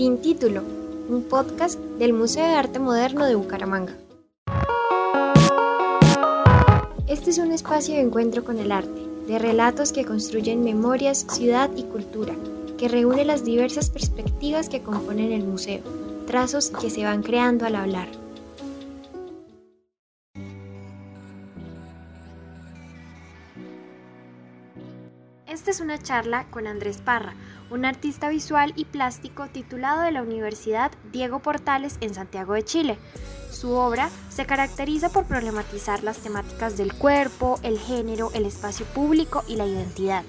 Sin 0.00 0.16
título, 0.22 0.62
un 1.10 1.24
podcast 1.24 1.78
del 1.78 2.14
Museo 2.14 2.42
de 2.42 2.54
Arte 2.54 2.78
Moderno 2.78 3.26
de 3.26 3.34
Bucaramanga. 3.34 3.98
Este 7.06 7.28
es 7.28 7.36
un 7.36 7.52
espacio 7.52 7.96
de 7.96 8.00
encuentro 8.00 8.42
con 8.42 8.58
el 8.58 8.72
arte, 8.72 8.98
de 9.28 9.38
relatos 9.38 9.92
que 9.92 10.06
construyen 10.06 10.64
memorias, 10.64 11.26
ciudad 11.28 11.68
y 11.76 11.82
cultura, 11.82 12.34
que 12.78 12.88
reúne 12.88 13.26
las 13.26 13.44
diversas 13.44 13.90
perspectivas 13.90 14.70
que 14.70 14.80
componen 14.80 15.32
el 15.32 15.44
museo, 15.44 15.82
trazos 16.26 16.70
que 16.70 16.88
se 16.88 17.04
van 17.04 17.22
creando 17.22 17.66
al 17.66 17.74
hablar. 17.74 18.08
Esta 25.70 25.84
es 25.84 25.88
una 25.88 26.02
charla 26.02 26.46
con 26.50 26.66
Andrés 26.66 26.98
Parra, 26.98 27.34
un 27.70 27.84
artista 27.84 28.28
visual 28.28 28.72
y 28.74 28.86
plástico 28.86 29.46
titulado 29.46 30.00
de 30.00 30.10
la 30.10 30.20
Universidad 30.20 30.90
Diego 31.12 31.38
Portales 31.38 31.96
en 32.00 32.12
Santiago 32.12 32.54
de 32.54 32.64
Chile. 32.64 32.98
Su 33.52 33.70
obra 33.70 34.10
se 34.30 34.46
caracteriza 34.46 35.10
por 35.10 35.26
problematizar 35.26 36.02
las 36.02 36.18
temáticas 36.18 36.76
del 36.76 36.92
cuerpo, 36.92 37.60
el 37.62 37.78
género, 37.78 38.32
el 38.34 38.46
espacio 38.46 38.84
público 38.84 39.44
y 39.46 39.54
la 39.54 39.66
identidad. 39.66 40.24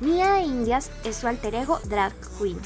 Nia 0.00 0.34
de 0.34 0.42
Indias 0.42 0.92
es 1.02 1.16
su 1.16 1.26
alter 1.26 1.56
ego 1.56 1.80
drag 1.88 2.14
queen. 2.38 2.60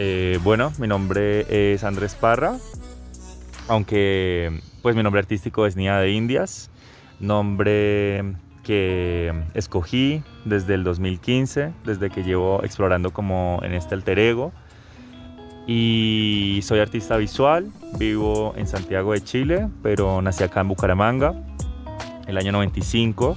Eh, 0.00 0.38
bueno, 0.44 0.72
mi 0.78 0.86
nombre 0.86 1.74
es 1.74 1.82
Andrés 1.82 2.14
Parra, 2.14 2.56
aunque 3.68 4.60
pues 4.82 4.96
mi 4.96 5.02
nombre 5.02 5.20
artístico 5.20 5.66
es 5.66 5.76
Nia 5.76 5.98
de 5.98 6.10
Indias, 6.10 6.70
nombre 7.20 8.34
que 8.64 9.32
escogí 9.54 10.22
desde 10.44 10.74
el 10.74 10.84
2015, 10.84 11.72
desde 11.84 12.10
que 12.10 12.22
llevo 12.22 12.62
explorando 12.64 13.12
como 13.12 13.60
en 13.62 13.74
este 13.74 13.94
alter 13.94 14.18
ego. 14.18 14.52
Y 15.66 16.60
soy 16.62 16.80
artista 16.80 17.16
visual, 17.16 17.70
vivo 17.98 18.54
en 18.56 18.66
Santiago 18.66 19.12
de 19.12 19.22
Chile, 19.22 19.68
pero 19.82 20.22
nací 20.22 20.42
acá 20.42 20.62
en 20.62 20.68
Bucaramanga, 20.68 21.34
el 22.26 22.38
año 22.38 22.52
95. 22.52 23.36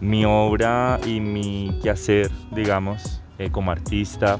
Mi 0.00 0.24
obra 0.24 1.00
y 1.06 1.20
mi 1.20 1.78
quehacer, 1.82 2.30
digamos, 2.52 3.22
eh, 3.38 3.50
como 3.50 3.70
artista, 3.70 4.38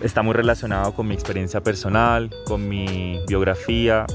está 0.00 0.22
muy 0.22 0.34
relacionado 0.34 0.94
con 0.94 1.08
mi 1.08 1.14
experiencia 1.14 1.62
personal, 1.62 2.30
con 2.46 2.68
mi 2.68 3.20
biografía, 3.26 4.06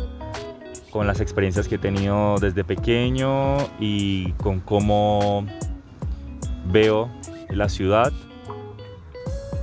con 0.91 1.07
las 1.07 1.19
experiencias 1.21 1.67
que 1.67 1.75
he 1.75 1.79
tenido 1.79 2.37
desde 2.39 2.63
pequeño 2.63 3.57
y 3.79 4.31
con 4.33 4.59
cómo 4.59 5.45
veo 6.71 7.09
la 7.49 7.69
ciudad 7.69 8.11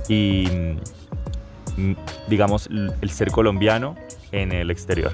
y 0.07 0.47
mm, 1.77 1.93
digamos 2.29 2.67
el 2.67 3.09
ser 3.09 3.31
colombiano 3.31 3.95
en 4.31 4.51
el 4.51 4.71
exterior. 4.71 5.11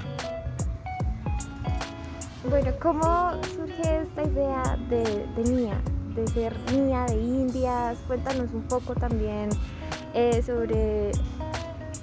Bueno, 2.48 2.72
¿cómo 2.80 3.32
surge 3.54 4.02
esta 4.02 4.22
idea 4.24 4.78
de, 4.88 5.26
de 5.36 5.50
Mía? 5.50 5.80
De 6.14 6.26
ser 6.28 6.54
Mía 6.72 7.04
de 7.06 7.14
Indias. 7.14 7.98
Cuéntanos 8.06 8.52
un 8.52 8.62
poco 8.62 8.94
también 8.94 9.50
eh, 10.14 10.42
sobre 10.44 11.10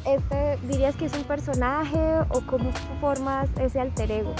este, 0.05 0.57
¿dirías 0.67 0.95
que 0.95 1.05
es 1.05 1.13
un 1.13 1.23
personaje 1.23 1.99
o 2.29 2.41
cómo 2.41 2.71
formas 3.01 3.49
ese 3.59 3.79
alter 3.79 4.11
ego? 4.11 4.33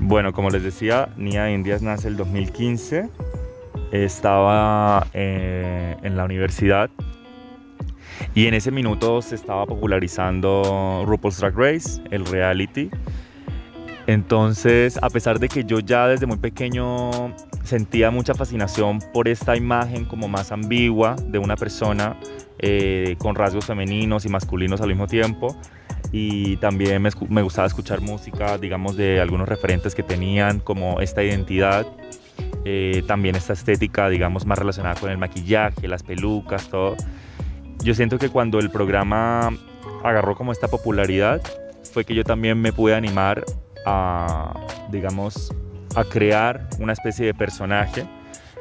Bueno, 0.00 0.32
como 0.32 0.50
les 0.50 0.62
decía, 0.62 1.08
Nia 1.16 1.50
Indias 1.50 1.82
nace 1.82 2.08
el 2.08 2.16
2015. 2.16 3.10
Estaba 3.92 5.06
eh, 5.12 5.96
en 6.02 6.16
la 6.16 6.24
universidad 6.24 6.90
y 8.34 8.46
en 8.46 8.54
ese 8.54 8.70
minuto 8.70 9.22
se 9.22 9.34
estaba 9.34 9.66
popularizando 9.66 11.04
RuPaul's 11.06 11.38
Drag 11.38 11.56
Race, 11.56 12.02
el 12.10 12.26
reality. 12.26 12.90
Entonces, 14.06 14.98
a 15.02 15.10
pesar 15.10 15.40
de 15.40 15.48
que 15.48 15.64
yo 15.64 15.80
ya 15.80 16.06
desde 16.06 16.26
muy 16.26 16.36
pequeño 16.36 17.34
sentía 17.64 18.10
mucha 18.10 18.34
fascinación 18.34 19.00
por 19.12 19.26
esta 19.26 19.56
imagen 19.56 20.04
como 20.04 20.28
más 20.28 20.52
ambigua 20.52 21.16
de 21.26 21.38
una 21.38 21.56
persona 21.56 22.16
eh, 22.60 23.16
con 23.18 23.34
rasgos 23.34 23.66
femeninos 23.66 24.24
y 24.24 24.28
masculinos 24.28 24.80
al 24.80 24.88
mismo 24.88 25.08
tiempo, 25.08 25.56
y 26.12 26.56
también 26.58 27.02
me, 27.02 27.42
gustaba 27.42 27.66
escuchar 27.66 28.00
música, 28.00 28.58
digamos, 28.58 28.96
de 28.96 29.20
algunos 29.20 29.48
referentes 29.48 29.94
que 29.94 30.02
tenían 30.02 30.60
como 30.60 31.00
esta 31.00 31.22
identidad, 31.22 31.86
eh, 32.64 33.02
también 33.06 33.34
esta 33.36 33.52
estética, 33.52 34.08
digamos, 34.08 34.46
más 34.46 34.58
relacionada 34.58 34.98
con 34.98 35.10
el 35.10 35.18
maquillaje, 35.18 35.88
las 35.88 36.02
pelucas, 36.02 36.68
todo. 36.68 36.96
Yo 37.82 37.94
siento 37.94 38.18
que 38.18 38.28
cuando 38.28 38.58
el 38.58 38.70
programa 38.70 39.50
agarró 40.02 40.34
como 40.36 40.52
esta 40.52 40.68
popularidad, 40.68 41.42
fue 41.92 42.04
que 42.04 42.14
yo 42.14 42.24
también 42.24 42.60
me 42.60 42.72
pude 42.72 42.94
animar 42.94 43.44
a, 43.86 44.52
digamos, 44.90 45.54
a 45.94 46.04
crear 46.04 46.68
una 46.78 46.92
especie 46.92 47.24
de 47.26 47.34
personaje. 47.34 48.06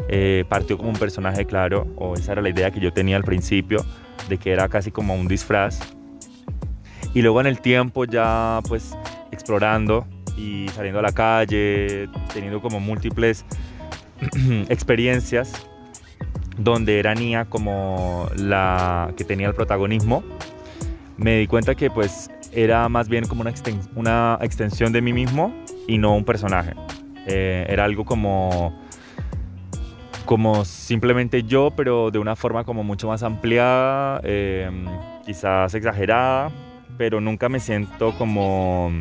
Eh, 0.09 0.45
partió 0.47 0.77
como 0.77 0.89
un 0.89 0.95
personaje 0.95 1.45
claro, 1.45 1.87
o 1.97 2.15
esa 2.15 2.33
era 2.33 2.41
la 2.41 2.49
idea 2.49 2.71
que 2.71 2.79
yo 2.79 2.93
tenía 2.93 3.17
al 3.17 3.23
principio, 3.23 3.83
de 4.29 4.37
que 4.37 4.51
era 4.51 4.69
casi 4.69 4.91
como 4.91 5.15
un 5.15 5.27
disfraz. 5.27 5.79
Y 7.13 7.21
luego 7.21 7.41
en 7.41 7.47
el 7.47 7.59
tiempo 7.59 8.05
ya 8.05 8.59
pues 8.67 8.95
explorando 9.31 10.05
y 10.37 10.67
saliendo 10.69 10.99
a 10.99 11.03
la 11.03 11.13
calle, 11.13 12.09
teniendo 12.33 12.61
como 12.61 12.79
múltiples 12.79 13.45
experiencias 14.69 15.65
donde 16.57 16.99
era 16.99 17.15
Nia 17.15 17.45
como 17.45 18.29
la 18.35 19.13
que 19.17 19.23
tenía 19.23 19.47
el 19.47 19.53
protagonismo, 19.53 20.23
me 21.17 21.37
di 21.37 21.47
cuenta 21.47 21.75
que 21.75 21.89
pues 21.89 22.29
era 22.55 22.87
más 22.89 23.09
bien 23.09 23.25
como 23.27 23.41
una, 23.41 23.53
una 23.95 24.39
extensión 24.41 24.93
de 24.93 25.01
mí 25.01 25.13
mismo 25.13 25.53
y 25.87 25.97
no 25.97 26.15
un 26.15 26.23
personaje. 26.23 26.73
Eh, 27.27 27.65
era 27.69 27.83
algo 27.83 28.05
como, 28.05 28.73
como 30.25 30.63
simplemente 30.65 31.43
yo, 31.43 31.71
pero 31.75 32.11
de 32.11 32.19
una 32.19 32.35
forma 32.35 32.63
como 32.63 32.83
mucho 32.83 33.07
más 33.07 33.23
ampliada, 33.23 34.21
em, 34.23 34.85
quizás 35.25 35.73
exagerada, 35.73 36.51
pero 36.97 37.19
nunca 37.19 37.49
me 37.49 37.59
siento 37.59 38.17
como 38.17 38.91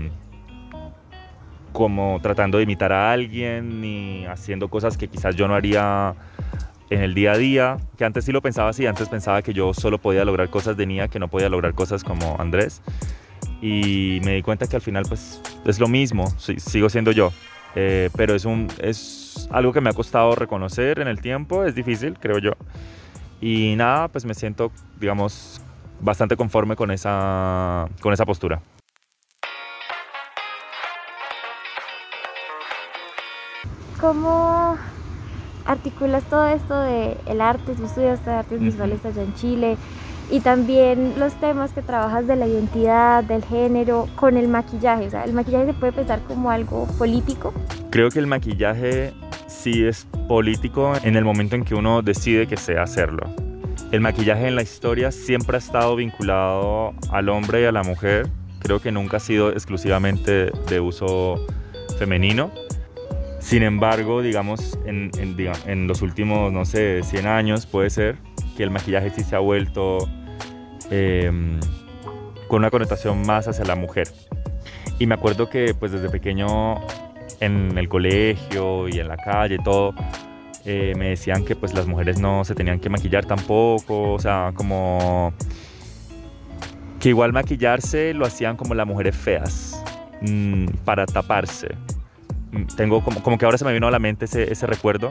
como 1.72 2.20
tratando 2.22 2.58
de 2.58 2.64
imitar 2.64 2.92
a 2.92 3.10
alguien 3.10 3.80
ni 3.80 4.24
haciendo 4.26 4.68
cosas 4.68 4.96
que 4.96 5.08
quizás 5.08 5.34
yo 5.34 5.48
no 5.48 5.56
haría 5.56 6.14
en 6.88 7.02
el 7.02 7.14
día 7.14 7.32
a 7.32 7.36
día, 7.36 7.76
que 7.98 8.04
antes 8.04 8.24
sí 8.24 8.30
lo 8.30 8.42
pensaba 8.42 8.70
así, 8.70 8.86
antes 8.86 9.08
pensaba 9.08 9.42
que 9.42 9.52
yo 9.52 9.74
solo 9.74 9.98
podía 9.98 10.24
lograr 10.24 10.50
cosas 10.50 10.76
de 10.76 10.86
Nia, 10.86 11.08
que 11.08 11.18
no 11.18 11.26
podía 11.26 11.48
lograr 11.48 11.74
cosas 11.74 12.04
como 12.04 12.36
Andrés. 12.38 12.80
Y 13.60 14.20
me 14.24 14.34
di 14.34 14.42
cuenta 14.42 14.66
que 14.66 14.76
al 14.76 14.82
final 14.82 15.04
pues 15.08 15.40
es 15.64 15.78
lo 15.78 15.88
mismo, 15.88 16.26
sigo 16.38 16.88
siendo 16.88 17.12
yo. 17.12 17.32
Eh, 17.76 18.10
pero 18.16 18.34
es, 18.34 18.44
un, 18.44 18.68
es 18.78 19.48
algo 19.50 19.72
que 19.72 19.80
me 19.80 19.90
ha 19.90 19.92
costado 19.92 20.34
reconocer 20.34 21.00
en 21.00 21.08
el 21.08 21.20
tiempo, 21.20 21.64
es 21.64 21.74
difícil, 21.74 22.16
creo 22.18 22.38
yo. 22.38 22.52
Y 23.40 23.74
nada, 23.76 24.08
pues 24.08 24.24
me 24.24 24.34
siento, 24.34 24.70
digamos, 25.00 25.60
bastante 26.00 26.36
conforme 26.36 26.76
con 26.76 26.90
esa, 26.90 27.88
con 28.00 28.12
esa 28.12 28.24
postura. 28.24 28.60
¿Cómo 34.00 34.76
articulas 35.64 36.22
todo 36.24 36.46
esto 36.48 36.78
de 36.80 37.16
el 37.26 37.40
arte, 37.40 37.74
tú 37.74 37.84
estudias 37.86 38.26
artes 38.28 38.60
visuales 38.60 39.04
allá 39.04 39.22
en 39.22 39.34
Chile, 39.34 39.76
y 40.30 40.40
también 40.40 41.14
los 41.18 41.34
temas 41.34 41.72
que 41.72 41.82
trabajas 41.82 42.26
de 42.26 42.36
la 42.36 42.46
identidad, 42.46 43.24
del 43.24 43.44
género, 43.44 44.08
con 44.16 44.36
el 44.36 44.48
maquillaje. 44.48 45.06
O 45.06 45.10
sea, 45.10 45.24
¿el 45.24 45.32
maquillaje 45.32 45.66
se 45.66 45.74
puede 45.74 45.92
pensar 45.92 46.20
como 46.26 46.50
algo 46.50 46.86
político? 46.98 47.52
Creo 47.90 48.10
que 48.10 48.18
el 48.18 48.26
maquillaje 48.26 49.12
sí 49.46 49.84
es 49.84 50.06
político 50.28 50.92
en 51.02 51.16
el 51.16 51.24
momento 51.24 51.56
en 51.56 51.64
que 51.64 51.74
uno 51.74 52.02
decide 52.02 52.46
que 52.46 52.56
sea 52.56 52.82
hacerlo. 52.82 53.28
El 53.92 54.00
maquillaje 54.00 54.48
en 54.48 54.56
la 54.56 54.62
historia 54.62 55.12
siempre 55.12 55.56
ha 55.56 55.58
estado 55.58 55.94
vinculado 55.96 56.94
al 57.10 57.28
hombre 57.28 57.62
y 57.62 57.64
a 57.64 57.72
la 57.72 57.82
mujer. 57.82 58.28
Creo 58.58 58.80
que 58.80 58.90
nunca 58.90 59.18
ha 59.18 59.20
sido 59.20 59.52
exclusivamente 59.52 60.50
de 60.68 60.80
uso 60.80 61.46
femenino. 61.98 62.50
Sin 63.38 63.62
embargo, 63.62 64.22
digamos, 64.22 64.78
en, 64.86 65.10
en, 65.18 65.36
en 65.66 65.86
los 65.86 66.00
últimos, 66.00 66.50
no 66.50 66.64
sé, 66.64 67.02
100 67.04 67.26
años 67.26 67.66
puede 67.66 67.90
ser, 67.90 68.16
que 68.56 68.62
el 68.62 68.70
maquillaje 68.70 69.10
sí 69.10 69.22
se 69.22 69.36
ha 69.36 69.40
vuelto 69.40 69.98
em, 70.90 71.60
con 72.48 72.58
una 72.58 72.70
connotación 72.70 73.26
más 73.26 73.48
hacia 73.48 73.64
la 73.64 73.74
mujer. 73.74 74.08
Y 74.98 75.06
me 75.06 75.14
acuerdo 75.14 75.48
que 75.48 75.74
pues 75.74 75.92
desde 75.92 76.08
pequeño 76.08 76.76
en 77.40 77.76
el 77.76 77.88
colegio 77.88 78.88
y 78.88 79.00
en 79.00 79.08
la 79.08 79.16
calle, 79.16 79.58
todo, 79.62 79.94
eh, 80.64 80.94
me 80.96 81.10
decían 81.10 81.44
que 81.44 81.56
pues 81.56 81.74
las 81.74 81.86
mujeres 81.86 82.18
no 82.18 82.44
se 82.44 82.54
tenían 82.54 82.80
que 82.80 82.88
maquillar 82.88 83.24
tampoco, 83.24 84.12
o 84.12 84.18
sea, 84.18 84.52
como 84.54 85.32
que 87.00 87.10
igual 87.10 87.32
maquillarse 87.32 88.14
lo 88.14 88.24
hacían 88.24 88.56
como 88.56 88.74
las 88.74 88.86
mujeres 88.86 89.16
feas, 89.16 89.82
mm, 90.22 90.66
para 90.84 91.06
taparse. 91.06 91.74
Mm, 92.52 92.64
tengo 92.76 93.02
como, 93.02 93.22
como 93.22 93.36
que 93.36 93.44
ahora 93.44 93.58
se 93.58 93.64
me 93.64 93.72
vino 93.72 93.88
a 93.88 93.90
la 93.90 93.98
mente 93.98 94.24
ese, 94.26 94.50
ese 94.50 94.66
recuerdo 94.66 95.10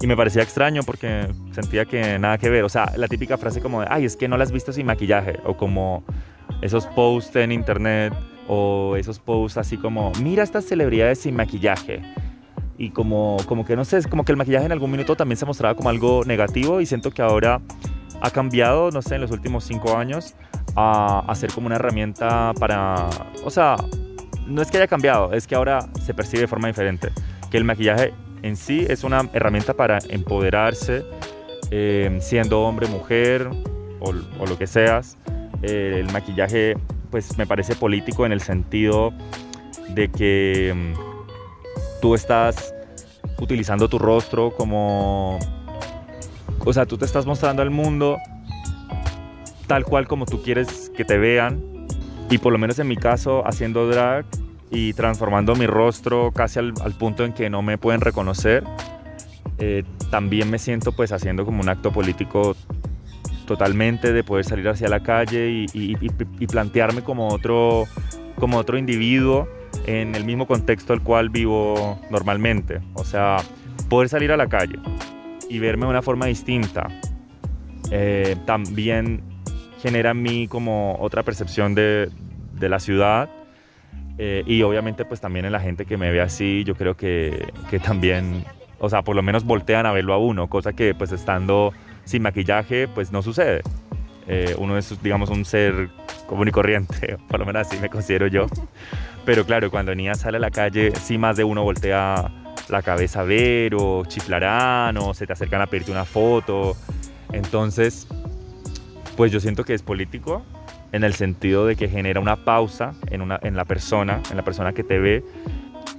y 0.00 0.06
me 0.06 0.16
parecía 0.16 0.42
extraño 0.42 0.82
porque 0.82 1.28
sentía 1.52 1.84
que 1.84 2.18
nada 2.18 2.38
que 2.38 2.48
ver. 2.48 2.64
O 2.64 2.68
sea, 2.68 2.92
la 2.96 3.06
típica 3.06 3.36
frase 3.36 3.60
como 3.60 3.82
de, 3.82 3.86
ay, 3.90 4.06
es 4.06 4.16
que 4.16 4.28
no 4.28 4.38
la 4.38 4.44
has 4.44 4.52
visto 4.52 4.72
sin 4.72 4.86
maquillaje. 4.86 5.38
O 5.44 5.56
como 5.56 6.04
esos 6.62 6.86
posts 6.86 7.36
en 7.36 7.52
internet 7.52 8.14
o 8.48 8.96
esos 8.96 9.18
posts 9.18 9.58
así 9.58 9.76
como, 9.76 10.10
mira 10.22 10.42
estas 10.42 10.64
celebridades 10.64 11.20
sin 11.20 11.36
maquillaje. 11.36 12.00
Y 12.78 12.90
como, 12.90 13.36
como 13.46 13.66
que 13.66 13.76
no 13.76 13.84
sé, 13.84 13.98
es 13.98 14.06
como 14.06 14.24
que 14.24 14.32
el 14.32 14.38
maquillaje 14.38 14.64
en 14.64 14.72
algún 14.72 14.90
minuto 14.90 15.16
también 15.16 15.36
se 15.36 15.44
mostraba 15.44 15.74
como 15.74 15.90
algo 15.90 16.24
negativo 16.24 16.80
y 16.80 16.86
siento 16.86 17.10
que 17.10 17.20
ahora 17.20 17.60
ha 18.22 18.30
cambiado, 18.30 18.90
no 18.90 19.02
sé, 19.02 19.16
en 19.16 19.20
los 19.20 19.30
últimos 19.30 19.64
cinco 19.64 19.98
años 19.98 20.34
a, 20.76 21.24
a 21.26 21.34
ser 21.34 21.52
como 21.52 21.66
una 21.66 21.76
herramienta 21.76 22.54
para, 22.58 23.08
o 23.44 23.50
sea, 23.50 23.76
no 24.46 24.62
es 24.62 24.70
que 24.70 24.78
haya 24.78 24.86
cambiado, 24.86 25.32
es 25.34 25.46
que 25.46 25.54
ahora 25.54 25.86
se 26.02 26.14
percibe 26.14 26.42
de 26.42 26.46
forma 26.46 26.68
diferente. 26.68 27.10
Que 27.50 27.58
el 27.58 27.64
maquillaje 27.64 28.14
en 28.42 28.56
sí 28.56 28.86
es 28.88 29.04
una 29.04 29.28
herramienta 29.32 29.74
para 29.74 29.98
empoderarse, 30.08 31.04
eh, 31.70 32.18
siendo 32.20 32.62
hombre, 32.62 32.86
mujer 32.88 33.48
o, 34.00 34.12
lo 34.12 34.58
que 34.58 34.66
seas. 34.66 35.16
Eh, 35.62 35.98
el 36.00 36.12
maquillaje 36.12 36.76
pues 37.10 37.36
me 37.36 37.46
parece 37.46 37.74
político 37.74 38.24
en 38.24 38.32
el 38.32 38.40
sentido 38.40 39.12
de 39.90 40.08
que 40.10 40.72
mm, 40.74 42.00
tú 42.00 42.14
estás 42.14 42.74
utilizando 43.38 43.88
tu 43.88 43.98
rostro 43.98 44.50
como... 44.56 45.38
O 46.64 46.72
sea, 46.72 46.86
tú 46.86 46.98
te 46.98 47.06
estás 47.06 47.24
mostrando 47.24 47.62
al 47.62 47.70
mundo 47.70 48.18
tal 49.70 49.84
cual 49.84 50.08
como 50.08 50.26
tú 50.26 50.42
quieres 50.42 50.90
que 50.96 51.04
te 51.04 51.16
vean. 51.16 51.62
Y 52.28 52.38
por 52.38 52.52
lo 52.52 52.58
menos 52.58 52.78
en 52.80 52.88
mi 52.88 52.96
caso, 52.96 53.46
haciendo 53.46 53.88
drag, 53.88 54.24
y 54.70 54.92
transformando 54.92 55.54
mi 55.56 55.66
rostro 55.66 56.30
casi 56.32 56.60
al, 56.60 56.72
punto 56.98 57.24
en 57.24 57.32
que 57.32 57.50
no 57.50 57.62
me 57.62 57.76
pueden 57.76 58.00
reconocer. 58.00 58.64
Eh, 59.58 59.84
también 60.10 60.50
me 60.50 60.58
siento 60.58 60.92
pues 60.92 61.12
haciendo 61.12 61.44
como 61.44 61.60
un 61.60 61.68
acto 61.68 61.92
político 61.92 62.56
totalmente 63.46 64.12
de 64.12 64.22
poder 64.22 64.44
salir 64.44 64.68
hacia 64.68 64.88
la 64.88 65.02
calle 65.02 65.66
y, 65.72 66.46
plantearme 66.46 67.02
como 67.02 67.28
otro, 67.28 67.84
como 68.36 68.58
otro 68.58 68.78
individuo 68.78 69.48
en 69.86 70.14
el 70.14 70.24
mismo 70.24 70.46
contexto 70.46 70.92
al 70.92 71.02
cual 71.02 71.30
vivo 71.30 72.00
normalmente. 72.10 72.80
O 72.94 73.04
sea, 73.04 73.38
poder 73.88 74.08
salir 74.08 74.30
a 74.30 74.36
la 74.36 74.48
calle 74.48 74.78
y 75.48 75.58
verme 75.58 75.86
de 75.86 75.90
una 75.90 76.02
forma 76.02 76.26
distinta 76.26 76.86
eh, 77.90 78.36
también 78.46 79.22
genera 79.82 80.12
en 80.12 80.22
mí 80.22 80.46
como 80.46 80.96
otra 81.00 81.24
percepción 81.24 81.74
de, 81.74 82.08
de 82.52 82.68
la 82.68 82.78
ciudad 82.78 83.28
eh, 84.22 84.42
y 84.44 84.60
obviamente 84.60 85.06
pues 85.06 85.18
también 85.18 85.46
en 85.46 85.52
la 85.52 85.60
gente 85.60 85.86
que 85.86 85.96
me 85.96 86.10
ve 86.10 86.20
así, 86.20 86.62
yo 86.64 86.74
creo 86.74 86.94
que, 86.94 87.50
que, 87.70 87.78
también, 87.78 88.44
o 88.78 88.90
sea, 88.90 89.00
por 89.00 89.16
lo 89.16 89.22
menos 89.22 89.44
voltean 89.44 89.86
a 89.86 89.92
verlo 89.92 90.12
a 90.12 90.18
uno, 90.18 90.46
cosa 90.50 90.74
que 90.74 90.94
pues 90.94 91.10
estando 91.10 91.72
sin 92.04 92.20
maquillaje 92.20 92.86
pues 92.86 93.12
no 93.12 93.22
sucede. 93.22 93.62
Eh, 94.26 94.54
uno 94.58 94.76
es, 94.76 95.02
digamos, 95.02 95.30
un 95.30 95.46
ser 95.46 95.88
común 96.26 96.48
y 96.48 96.50
corriente, 96.50 97.16
por 97.28 97.40
lo 97.40 97.46
menos 97.46 97.66
así 97.66 97.80
me 97.80 97.88
considero 97.88 98.26
yo. 98.26 98.46
Pero 99.24 99.46
claro, 99.46 99.70
cuando 99.70 99.94
niña 99.94 100.14
sale 100.14 100.36
a 100.36 100.40
la 100.40 100.50
calle, 100.50 100.92
sí 100.96 101.16
más 101.16 101.38
de 101.38 101.44
uno 101.44 101.62
voltea 101.62 102.30
la 102.68 102.82
cabeza 102.82 103.20
a 103.20 103.24
ver 103.24 103.74
o 103.74 104.04
chiflarán 104.04 104.98
o 104.98 105.14
se 105.14 105.26
te 105.26 105.32
acercan 105.32 105.62
a 105.62 105.66
pedirte 105.66 105.92
una 105.92 106.04
foto. 106.04 106.76
Entonces, 107.32 108.06
pues 109.16 109.32
yo 109.32 109.40
siento 109.40 109.64
que 109.64 109.72
es 109.72 109.82
político, 109.82 110.44
en 110.92 111.04
el 111.04 111.14
sentido 111.14 111.66
de 111.66 111.76
que 111.76 111.88
genera 111.88 112.20
una 112.20 112.36
pausa 112.36 112.94
en, 113.08 113.22
una, 113.22 113.38
en 113.42 113.56
la 113.56 113.64
persona, 113.64 114.20
en 114.30 114.36
la 114.36 114.42
persona 114.42 114.72
que 114.72 114.84
te 114.84 114.98
ve. 114.98 115.24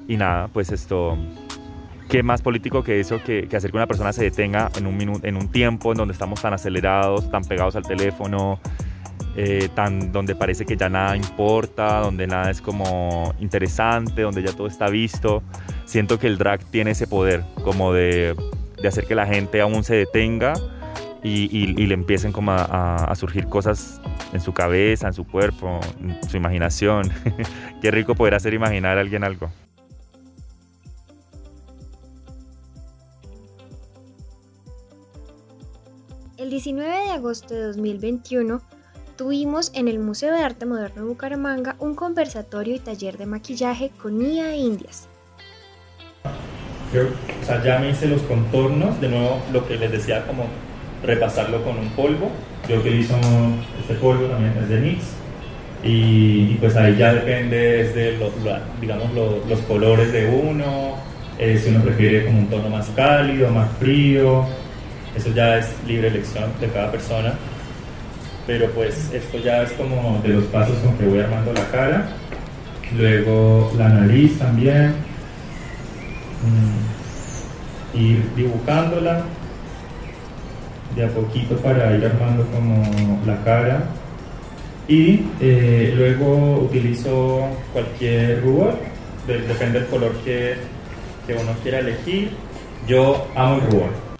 Y 0.08 0.18
nada, 0.18 0.48
pues 0.50 0.72
esto, 0.72 1.18
¿qué 2.10 2.24
más 2.24 2.42
político 2.42 2.84
que 2.84 3.00
eso, 3.00 3.22
que, 3.24 3.48
hacer 3.56 3.72
que 3.72 3.78
una 3.78 3.88
persona 3.88 4.12
se 4.14 4.24
detenga 4.24 4.70
en 4.78 4.88
un, 4.88 4.98
minuto, 4.98 5.26
en 5.28 5.38
un 5.38 5.50
tiempo 5.50 5.92
en 5.92 5.98
donde 5.98 6.14
estamos 6.14 6.42
tan 6.42 6.54
acelerados, 6.54 7.30
tan 7.30 7.44
pegados 7.44 7.76
al 7.76 7.84
teléfono, 7.84 8.60
eh, 9.38 9.70
tan, 9.74 10.12
donde 10.12 10.36
parece 10.36 10.66
que 10.66 10.76
ya 10.76 10.90
nada 10.90 11.16
importa, 11.16 12.00
donde 12.00 12.28
nada 12.28 12.52
es 12.52 12.62
como 12.62 13.34
interesante, 13.40 14.24
donde 14.24 14.44
ya 14.44 14.52
todo 14.54 14.68
está 14.68 14.90
visto. 14.90 15.42
Siento 15.86 16.20
que 16.20 16.28
el 16.28 16.38
drag 16.38 16.64
tiene 16.66 16.92
ese 16.92 17.08
poder 17.08 17.44
como 17.64 17.94
de, 17.94 18.36
de 18.82 18.88
hacer 18.88 19.06
que 19.06 19.16
la 19.16 19.26
gente 19.26 19.62
aún 19.62 19.84
se 19.84 19.96
detenga 19.96 20.54
y, 21.24 21.86
le 21.88 21.94
empiecen 21.94 22.32
como 22.32 22.52
a, 22.52 23.14
surgir 23.16 23.48
cosas 23.48 24.02
en 24.34 24.42
su 24.42 24.54
cabeza, 24.54 25.08
en 25.08 25.14
su 25.14 25.26
cuerpo, 25.26 25.80
en 26.00 26.30
su 26.30 26.38
imaginación. 26.38 27.12
Qué 27.82 27.92
rico 27.92 28.16
poder 28.16 28.36
hacer 28.36 28.54
imaginar 28.54 28.98
a 28.98 29.02
alguien 29.02 29.24
algo. 29.24 29.52
El 36.38 36.50
19 36.50 36.90
de 36.90 37.12
agosto 37.12 37.54
de 37.54 37.62
2021 37.62 38.62
tuvimos 39.16 39.72
en 39.76 39.88
el 39.88 40.00
Museo 40.00 40.34
de 40.34 40.42
Arte 40.42 40.66
Moderno 40.66 41.04
de 41.04 41.08
Bucaramanga 41.08 41.76
un 41.78 41.94
conversatorio 41.94 42.76
y 42.76 42.80
taller 42.80 43.18
de 43.18 43.28
maquillaje 43.28 43.92
con 44.02 44.18
Nia 44.18 44.56
Indias. 44.56 45.08
Yo, 46.94 47.04
o 47.04 47.46
sea, 47.46 47.64
ya 47.64 47.80
me 47.80 47.92
hice 47.92 48.08
los 48.08 48.22
contornos, 48.24 49.00
de 49.00 49.10
nuevo 49.10 49.42
lo 49.54 49.66
que 49.68 49.78
les 49.78 49.92
decía 49.92 50.26
como 50.26 50.48
repasarlo 51.04 51.64
con 51.64 51.78
un 51.78 51.90
polvo. 51.90 52.32
Yo 52.68 52.78
utilizo 52.78 53.16
este 53.80 53.96
polvo 53.96 54.26
también, 54.26 54.54
es 54.62 54.70
de 54.70 54.80
NYX. 54.80 55.04
Y, 55.84 56.56
pues 56.56 56.76
ahí 56.76 56.96
ya 56.96 57.14
depende 57.14 57.58
de 57.58 58.18
digamos, 58.80 59.10
los 59.50 59.60
colores 59.62 60.12
de 60.12 60.28
uno, 60.28 60.96
eh, 61.40 61.60
si 61.62 61.70
uno 61.70 61.84
prefiere 61.84 62.26
como 62.26 62.40
un 62.40 62.48
tono 62.48 62.70
más 62.70 62.88
cálido, 62.96 63.50
más 63.50 63.68
frío, 63.80 64.46
eso 65.16 65.34
ya 65.34 65.58
es 65.58 65.74
libre 65.88 66.10
elección 66.10 66.52
de 66.60 66.68
cada 66.68 66.92
persona. 66.92 67.34
Pero 68.46 68.70
pues 68.72 69.12
esto 69.12 69.40
ya 69.40 69.64
es 69.64 69.72
como 69.74 70.20
de 70.24 70.30
los 70.30 70.44
pasos 70.46 70.78
con 70.80 70.98
que 70.98 71.06
voy 71.06 71.20
armando 71.20 71.52
la 71.54 71.68
cara. 71.70 72.10
Luego 72.96 73.72
la 73.78 73.90
nariz 73.90 74.38
también. 74.38 74.94
Mm, 76.44 77.98
ir 77.98 78.24
dibujándola 78.36 79.24
de 80.96 81.06
a 81.06 81.10
poquito 81.10 81.56
para 81.58 81.96
ir 81.96 82.06
armando 82.06 82.46
como 82.48 83.20
la 83.26 83.44
cara. 83.44 83.84
Y 84.88 85.26
eh, 85.40 85.94
luego 85.96 86.62
utilizo 86.62 87.48
cualquier 87.72 88.42
rubor, 88.42 88.78
depende 89.26 89.80
del 89.80 89.88
color 89.90 90.14
que, 90.26 90.56
que 91.26 91.34
uno 91.34 91.54
quiera 91.62 91.80
elegir. 91.80 92.32
Yo 92.88 93.28
amo 93.36 93.56
el 93.56 93.62
rubor. 93.72 94.12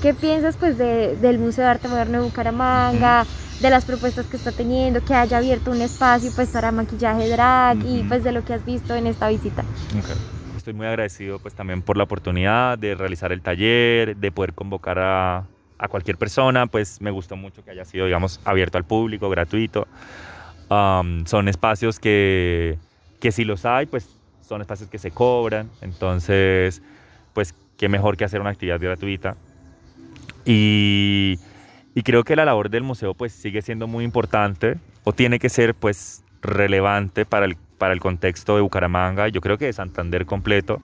¿Qué 0.00 0.14
piensas 0.14 0.56
pues 0.56 0.78
del 0.78 1.38
Museo 1.38 1.64
de 1.64 1.70
Arte 1.70 1.88
Moderno 1.88 2.18
de 2.18 2.24
Bucaramanga, 2.24 3.26
de 3.60 3.68
las 3.68 3.84
propuestas 3.84 4.24
que 4.26 4.38
está 4.38 4.50
teniendo, 4.50 5.04
que 5.04 5.14
haya 5.14 5.36
abierto 5.36 5.70
un 5.70 5.82
espacio 5.82 6.30
pues 6.34 6.48
para 6.48 6.72
maquillaje 6.72 7.28
drag 7.28 7.84
y 7.84 8.02
pues 8.04 8.24
de 8.24 8.32
lo 8.32 8.42
que 8.42 8.54
has 8.54 8.64
visto 8.64 8.94
en 8.94 9.06
esta 9.06 9.28
visita? 9.28 9.62
Estoy 10.70 10.78
muy 10.78 10.86
agradecido 10.86 11.40
pues 11.40 11.52
también 11.54 11.82
por 11.82 11.96
la 11.96 12.04
oportunidad 12.04 12.78
de 12.78 12.94
realizar 12.94 13.32
el 13.32 13.42
taller, 13.42 14.14
de 14.14 14.30
poder 14.30 14.54
convocar 14.54 15.00
a, 15.00 15.38
a 15.78 15.88
cualquier 15.88 16.16
persona, 16.16 16.68
pues 16.68 17.00
me 17.00 17.10
gustó 17.10 17.34
mucho 17.34 17.64
que 17.64 17.72
haya 17.72 17.84
sido, 17.84 18.06
digamos, 18.06 18.40
abierto 18.44 18.78
al 18.78 18.84
público, 18.84 19.28
gratuito. 19.28 19.88
son 20.68 21.48
espacios 21.48 21.98
que, 21.98 22.78
que 23.18 23.32
si 23.32 23.44
los 23.44 23.64
hay, 23.64 23.86
pues 23.86 24.16
son 24.42 24.60
espacios 24.60 24.88
que 24.88 24.98
se 24.98 25.10
cobran, 25.10 25.68
entonces, 25.80 26.82
pues 27.32 27.52
qué 27.76 27.88
mejor 27.88 28.16
que 28.16 28.24
hacer 28.24 28.40
una 28.40 28.50
actividad 28.50 28.78
gratuita. 28.78 29.36
Y, 30.44 31.40
y 31.96 32.02
creo 32.04 32.22
que 32.22 32.36
la 32.36 32.44
labor 32.44 32.70
del 32.70 32.84
museo 32.84 33.14
pues 33.14 33.32
sigue 33.32 33.60
siendo 33.60 33.88
muy 33.88 34.04
importante 34.04 34.78
o 35.02 35.12
tiene 35.12 35.40
que 35.40 35.48
ser 35.48 35.74
pues 35.74 36.22
relevante 36.42 37.26
para 37.26 37.46
el 37.46 37.56
para 37.80 37.94
el 37.94 38.00
contexto 38.00 38.54
de 38.54 38.60
Bucaramanga 38.60 39.26
y 39.26 39.32
yo 39.32 39.40
creo 39.40 39.56
que 39.56 39.64
de 39.64 39.72
Santander 39.72 40.26
completo. 40.26 40.82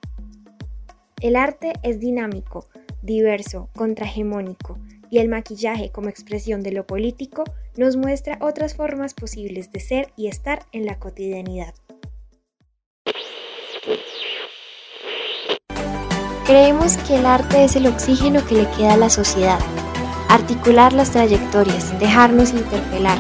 El 1.20 1.36
arte 1.36 1.74
es 1.82 2.00
dinámico, 2.00 2.66
diverso, 3.02 3.68
contrahegemónico 3.76 4.78
y 5.10 5.18
el 5.18 5.28
maquillaje 5.28 5.90
como 5.92 6.08
expresión 6.08 6.62
de 6.62 6.72
lo 6.72 6.86
político 6.86 7.44
nos 7.76 7.96
muestra 7.96 8.38
otras 8.40 8.74
formas 8.74 9.12
posibles 9.12 9.70
de 9.70 9.80
ser 9.80 10.08
y 10.16 10.28
estar 10.28 10.60
en 10.72 10.86
la 10.86 10.98
cotidianidad. 10.98 11.74
Creemos 16.46 16.96
que 16.96 17.16
el 17.16 17.26
arte 17.26 17.64
es 17.64 17.76
el 17.76 17.88
oxígeno 17.88 18.44
que 18.46 18.54
le 18.54 18.70
queda 18.70 18.94
a 18.94 18.96
la 18.96 19.10
sociedad. 19.10 19.58
Articular 20.30 20.94
las 20.94 21.10
trayectorias, 21.10 21.98
dejarnos 22.00 22.54
interpelar, 22.54 23.18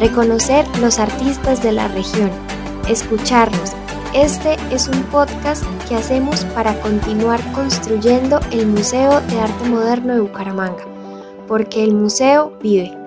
reconocer 0.00 0.66
los 0.80 0.98
artistas 0.98 1.62
de 1.62 1.72
la 1.72 1.86
región 1.86 2.30
escucharnos. 2.88 3.72
Este 4.14 4.56
es 4.70 4.88
un 4.88 5.02
podcast 5.04 5.64
que 5.88 5.96
hacemos 5.96 6.44
para 6.54 6.78
continuar 6.80 7.40
construyendo 7.52 8.40
el 8.50 8.66
Museo 8.66 9.20
de 9.22 9.40
Arte 9.40 9.68
Moderno 9.68 10.14
de 10.14 10.20
Bucaramanga, 10.20 10.84
porque 11.48 11.82
el 11.82 11.94
museo 11.94 12.52
vive. 12.60 13.01